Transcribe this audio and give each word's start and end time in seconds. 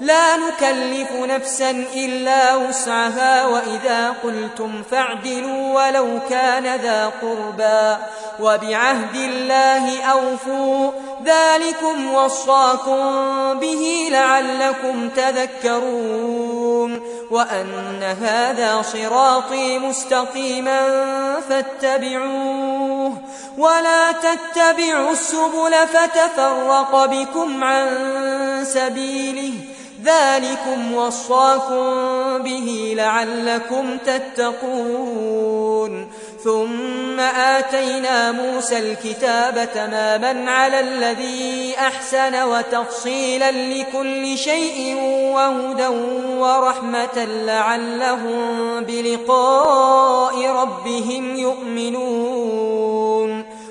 لا 0.00 0.36
نكلف 0.36 1.12
نفسا 1.12 1.70
إلا 1.94 2.56
وسعها 2.56 3.46
وإذا 3.46 4.14
قلتم 4.24 4.82
فاعدلوا 4.90 5.86
ولو 5.86 6.18
كان 6.30 6.76
ذا 6.76 7.12
قربا 7.22 7.98
وبعهد 8.40 9.14
الله 9.14 10.02
أوفوا 10.02 10.90
ذلكم 11.24 12.14
وصاكم 12.14 13.00
به 13.58 14.08
لعلكم 14.10 15.08
تذكرون. 15.08 17.02
وأن 17.30 18.02
هذا 18.02 18.82
صراطي 18.82 19.78
مستقيما 19.78 20.80
فاتبعوه. 21.48 23.12
ولا 23.58 24.12
تتبعوا 24.12 25.12
السبل 25.12 25.74
فتفرق 25.92 27.04
بكم 27.04 27.64
عن 27.64 27.88
سبيله. 28.64 29.77
ذلكم 30.04 30.94
وصاكم 30.94 31.84
به 32.38 32.94
لعلكم 32.96 33.98
تتقون. 34.06 36.08
ثم 36.44 37.20
آتينا 37.20 38.32
موسى 38.32 38.78
الكتاب 38.78 39.68
تماما 39.74 40.50
على 40.50 40.80
الذي 40.80 41.74
أحسن 41.78 42.42
وتفصيلا 42.42 43.50
لكل 43.50 44.38
شيء 44.38 44.96
وهدى 45.34 45.86
ورحمة 46.38 47.24
لعلهم 47.44 48.84
بلقاء 48.84 50.46
ربهم 50.46 51.36
يؤمنون. 51.36 52.87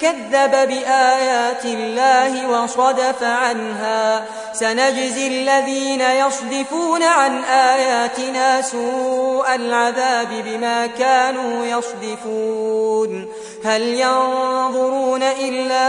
كذب 0.00 0.50
بآيات 0.68 1.64
الله 1.64 2.48
وصدف 2.48 3.22
عنها. 3.22 4.24
سنجزي 4.52 5.26
الذين 5.26 6.00
يصدفون 6.00 7.02
عن 7.02 7.44
آياتنا 7.44 8.62
سوء 8.62 9.54
العذاب 9.54 10.28
بما 10.28 10.86
كانوا 10.86 11.66
يصدفون. 11.66 13.28
هل 13.64 13.82
ينظرون 13.82 15.22
إلا 15.22 15.88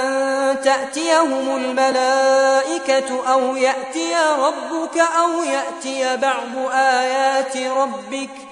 أن 0.00 0.12
تأتيهم 0.60 1.56
الملائكة 1.56 3.32
أو 3.32 3.56
يأتي 3.56 4.14
ربك 4.38 4.98
أو 4.98 5.42
يأتي 5.42 6.16
بعض 6.16 6.72
آيات 6.72 7.56
ربك 7.56 8.51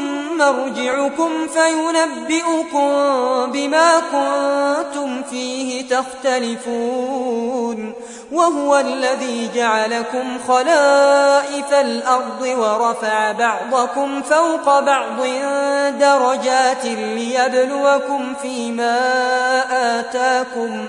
مرجعكم 0.41 1.47
فينبئكم 1.47 2.91
بما 3.51 3.99
كنتم 3.99 5.23
فيه 5.23 5.89
تختلفون 5.89 7.93
وهو 8.31 8.77
الذي 8.77 9.49
جعلكم 9.55 10.37
خلائف 10.47 11.73
الأرض 11.73 12.41
ورفع 12.41 13.31
بعضكم 13.31 14.21
فوق 14.21 14.79
بعض 14.79 15.21
درجات 15.99 16.85
ليبلوكم 16.85 18.33
فيما 18.41 18.99
آتاكم 19.99 20.85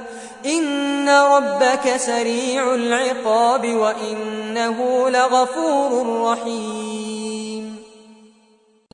إن 0.46 1.08
ربك 1.08 1.96
سريع 1.96 2.74
العقاب 2.74 3.74
وإنه 3.74 5.10
لغفور 5.10 6.22
رحيم 6.22 7.11